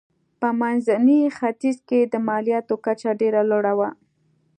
[0.39, 3.89] په منځني ختیځ کې د مالیاتو کچه ډېره لوړه وه.